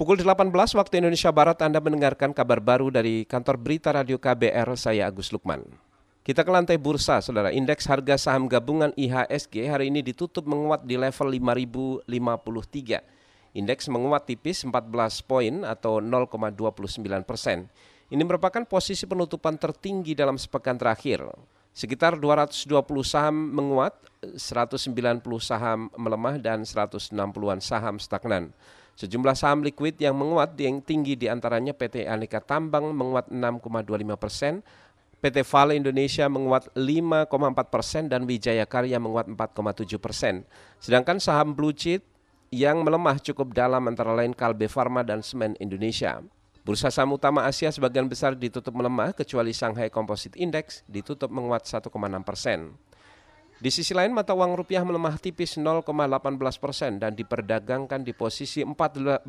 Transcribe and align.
Pukul 0.00 0.16
18 0.16 0.48
waktu 0.80 1.04
Indonesia 1.04 1.28
Barat 1.28 1.60
Anda 1.60 1.76
mendengarkan 1.76 2.32
kabar 2.32 2.56
baru 2.56 2.88
dari 2.88 3.28
kantor 3.28 3.60
berita 3.60 3.92
radio 3.92 4.16
KBR, 4.16 4.72
saya 4.72 5.04
Agus 5.04 5.28
Lukman. 5.28 5.60
Kita 6.24 6.40
ke 6.40 6.48
lantai 6.48 6.80
bursa, 6.80 7.20
saudara. 7.20 7.52
Indeks 7.52 7.84
harga 7.84 8.16
saham 8.16 8.48
gabungan 8.48 8.96
IHSG 8.96 9.68
hari 9.68 9.92
ini 9.92 10.00
ditutup 10.00 10.48
menguat 10.48 10.88
di 10.88 10.96
level 10.96 11.36
5053. 12.08 12.08
Indeks 13.52 13.92
menguat 13.92 14.24
tipis 14.24 14.64
14 14.64 14.72
poin 15.20 15.68
atau 15.68 16.00
0,29 16.00 17.04
persen. 17.28 17.68
Ini 18.08 18.24
merupakan 18.24 18.64
posisi 18.64 19.04
penutupan 19.04 19.60
tertinggi 19.60 20.16
dalam 20.16 20.40
sepekan 20.40 20.80
terakhir. 20.80 21.28
Sekitar 21.76 22.16
220 22.16 22.72
saham 23.04 23.36
menguat, 23.36 24.00
190 24.24 24.80
saham 25.44 25.92
melemah, 25.92 26.40
dan 26.40 26.64
160-an 26.64 27.60
saham 27.60 28.00
stagnan. 28.00 28.56
Sejumlah 29.00 29.32
saham 29.32 29.64
liquid 29.64 29.96
yang 29.96 30.12
menguat 30.12 30.60
yang 30.60 30.84
tinggi 30.84 31.16
di 31.16 31.24
antaranya 31.24 31.72
PT 31.72 32.04
Aneka 32.04 32.44
Tambang 32.44 32.92
menguat 32.92 33.32
6,25 33.32 33.80
persen, 34.20 34.60
PT 35.24 35.40
Vale 35.40 35.72
Indonesia 35.72 36.28
menguat 36.28 36.68
5,4 36.76 37.32
persen 37.72 38.12
dan 38.12 38.28
Wijaya 38.28 38.68
Karya 38.68 39.00
menguat 39.00 39.24
4,7 39.32 39.96
persen. 39.96 40.44
Sedangkan 40.84 41.16
saham 41.16 41.56
blue 41.56 41.72
chip 41.72 42.04
yang 42.52 42.84
melemah 42.84 43.16
cukup 43.24 43.56
dalam 43.56 43.88
antara 43.88 44.12
lain 44.12 44.36
Kalbe 44.36 44.68
Farma 44.68 45.00
dan 45.00 45.24
Semen 45.24 45.56
Indonesia. 45.56 46.20
Bursa 46.60 46.92
saham 46.92 47.16
utama 47.16 47.48
Asia 47.48 47.72
sebagian 47.72 48.04
besar 48.04 48.36
ditutup 48.36 48.76
melemah 48.76 49.16
kecuali 49.16 49.56
Shanghai 49.56 49.88
Composite 49.88 50.36
Index 50.36 50.84
ditutup 50.84 51.32
menguat 51.32 51.64
1,6 51.64 51.88
persen. 52.20 52.76
Di 53.60 53.68
sisi 53.68 53.92
lain 53.92 54.16
mata 54.16 54.32
uang 54.32 54.56
rupiah 54.56 54.80
melemah 54.80 55.20
tipis 55.20 55.60
0,18 55.60 55.84
persen 56.56 56.96
dan 56.96 57.12
diperdagangkan 57.12 58.00
di 58.00 58.16
posisi 58.16 58.64
14.712 58.64 59.28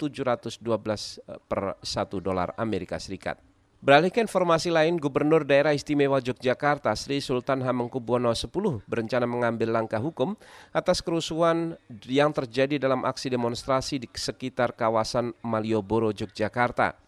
eh, 0.00 1.36
per 1.36 1.76
1 1.84 2.24
dolar 2.24 2.56
Amerika 2.56 2.96
Serikat. 2.96 3.36
Beralih 3.84 4.08
ke 4.08 4.24
informasi 4.24 4.72
lain, 4.72 4.96
Gubernur 4.96 5.44
Daerah 5.44 5.76
Istimewa 5.76 6.22
Yogyakarta 6.24 6.96
Sri 6.96 7.20
Sultan 7.20 7.60
Hamengkubuwono 7.60 8.32
X 8.32 8.48
berencana 8.88 9.28
mengambil 9.28 9.68
langkah 9.74 10.00
hukum 10.00 10.32
atas 10.72 11.04
kerusuhan 11.04 11.76
yang 12.08 12.32
terjadi 12.32 12.80
dalam 12.80 13.04
aksi 13.04 13.28
demonstrasi 13.28 14.00
di 14.00 14.08
sekitar 14.16 14.72
kawasan 14.72 15.36
Malioboro, 15.44 16.08
Yogyakarta. 16.08 17.01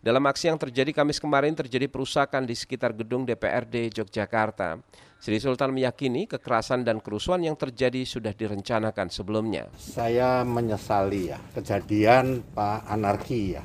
Dalam 0.00 0.24
aksi 0.24 0.48
yang 0.48 0.56
terjadi 0.56 0.96
Kamis 0.96 1.20
kemarin 1.20 1.52
terjadi 1.52 1.84
perusakan 1.84 2.48
di 2.48 2.56
sekitar 2.56 2.96
gedung 2.96 3.28
DPRD 3.28 3.92
Yogyakarta. 3.92 4.80
Sri 5.20 5.36
Sultan 5.36 5.76
meyakini 5.76 6.24
kekerasan 6.24 6.88
dan 6.88 7.04
kerusuhan 7.04 7.44
yang 7.44 7.52
terjadi 7.52 8.08
sudah 8.08 8.32
direncanakan 8.32 9.12
sebelumnya. 9.12 9.68
Saya 9.76 10.40
menyesali 10.40 11.28
ya 11.28 11.36
kejadian 11.52 12.40
Pak 12.56 12.88
Anarki 12.88 13.60
ya 13.60 13.64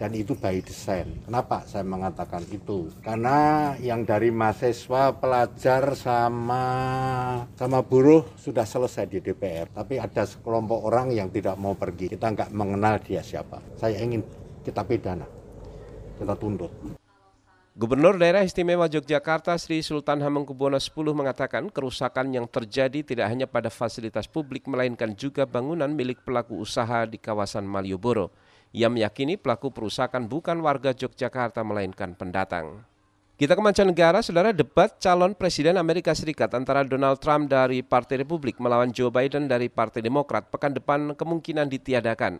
dan 0.00 0.16
itu 0.16 0.32
by 0.32 0.64
design. 0.64 1.20
Kenapa 1.28 1.68
saya 1.68 1.84
mengatakan 1.84 2.48
itu? 2.48 2.88
Karena 3.04 3.76
yang 3.76 4.08
dari 4.08 4.32
mahasiswa, 4.32 5.12
pelajar 5.20 5.92
sama 6.00 6.64
sama 7.60 7.84
buruh 7.84 8.24
sudah 8.40 8.64
selesai 8.64 9.04
di 9.04 9.20
DPR, 9.20 9.68
tapi 9.68 10.00
ada 10.00 10.24
sekelompok 10.24 10.80
orang 10.80 11.12
yang 11.12 11.28
tidak 11.28 11.60
mau 11.60 11.76
pergi. 11.76 12.16
Kita 12.16 12.32
nggak 12.32 12.56
mengenal 12.56 13.04
dia 13.04 13.20
siapa. 13.20 13.60
Saya 13.76 14.00
ingin 14.00 14.24
kita 14.64 14.80
pidana 14.80 15.43
kita 16.18 16.34
tuntut. 16.38 16.70
Gubernur 17.74 18.14
Daerah 18.14 18.46
Istimewa 18.46 18.86
Yogyakarta 18.86 19.50
Sri 19.58 19.82
Sultan 19.82 20.22
Hamengkubuwono 20.22 20.78
X 20.78 20.94
mengatakan 20.94 21.66
kerusakan 21.74 22.30
yang 22.30 22.46
terjadi 22.46 23.02
tidak 23.02 23.26
hanya 23.26 23.50
pada 23.50 23.66
fasilitas 23.66 24.30
publik 24.30 24.70
melainkan 24.70 25.10
juga 25.18 25.42
bangunan 25.42 25.90
milik 25.90 26.22
pelaku 26.22 26.54
usaha 26.62 27.02
di 27.02 27.18
kawasan 27.18 27.66
Malioboro. 27.66 28.30
Ia 28.70 28.86
meyakini 28.86 29.34
pelaku 29.34 29.74
perusakan 29.74 30.30
bukan 30.30 30.62
warga 30.62 30.94
Yogyakarta 30.94 31.66
melainkan 31.66 32.14
pendatang. 32.14 32.86
Kita 33.34 33.58
ke 33.58 33.62
mancanegara, 33.66 34.22
saudara 34.22 34.54
debat 34.54 34.94
calon 35.02 35.34
presiden 35.34 35.74
Amerika 35.74 36.14
Serikat 36.14 36.54
antara 36.54 36.86
Donald 36.86 37.18
Trump 37.18 37.50
dari 37.50 37.82
Partai 37.82 38.22
Republik 38.22 38.62
melawan 38.62 38.94
Joe 38.94 39.10
Biden 39.10 39.50
dari 39.50 39.66
Partai 39.66 40.06
Demokrat 40.06 40.46
pekan 40.54 40.70
depan 40.70 41.18
kemungkinan 41.18 41.66
ditiadakan. 41.66 42.38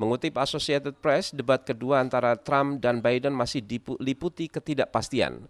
Mengutip 0.00 0.40
Associated 0.40 0.96
Press, 0.96 1.28
debat 1.28 1.60
kedua 1.60 2.00
antara 2.00 2.32
Trump 2.32 2.80
dan 2.80 3.04
Biden 3.04 3.36
masih 3.36 3.60
diliputi 3.60 4.48
ketidakpastian. 4.48 5.44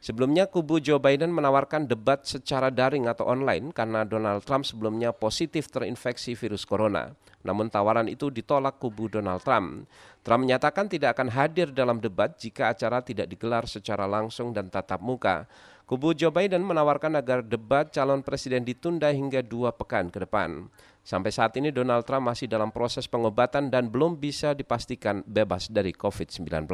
Sebelumnya 0.00 0.48
kubu 0.48 0.80
Joe 0.80 0.96
Biden 0.96 1.28
menawarkan 1.28 1.84
debat 1.84 2.24
secara 2.24 2.72
daring 2.72 3.04
atau 3.04 3.28
online 3.28 3.68
karena 3.76 4.08
Donald 4.08 4.40
Trump 4.48 4.64
sebelumnya 4.64 5.12
positif 5.12 5.68
terinfeksi 5.68 6.32
virus 6.32 6.64
corona. 6.64 7.12
Namun 7.44 7.68
tawaran 7.68 8.08
itu 8.08 8.32
ditolak 8.32 8.80
kubu 8.80 9.12
Donald 9.12 9.44
Trump. 9.44 9.84
Trump 10.24 10.48
menyatakan 10.48 10.88
tidak 10.88 11.20
akan 11.20 11.28
hadir 11.36 11.68
dalam 11.68 12.00
debat 12.00 12.32
jika 12.40 12.72
acara 12.72 13.04
tidak 13.04 13.28
digelar 13.28 13.68
secara 13.68 14.08
langsung 14.08 14.56
dan 14.56 14.72
tatap 14.72 15.04
muka. 15.04 15.44
Kubu 15.84 16.16
Joe 16.16 16.32
Biden 16.32 16.64
menawarkan 16.64 17.20
agar 17.20 17.44
debat 17.44 17.92
calon 17.92 18.24
presiden 18.24 18.64
ditunda 18.64 19.12
hingga 19.12 19.44
dua 19.44 19.76
pekan 19.76 20.08
ke 20.08 20.24
depan. 20.24 20.72
Sampai 21.10 21.34
saat 21.34 21.50
ini 21.58 21.74
Donald 21.74 22.06
Trump 22.06 22.30
masih 22.30 22.46
dalam 22.46 22.70
proses 22.70 23.10
pengobatan 23.10 23.66
dan 23.66 23.90
belum 23.90 24.22
bisa 24.22 24.54
dipastikan 24.54 25.26
bebas 25.26 25.66
dari 25.66 25.90
COVID-19. 25.90 26.70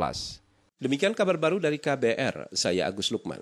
Demikian 0.76 1.16
kabar 1.16 1.40
baru 1.40 1.56
dari 1.56 1.80
KBR, 1.80 2.52
saya 2.52 2.84
Agus 2.84 3.08
Lukman. 3.08 3.40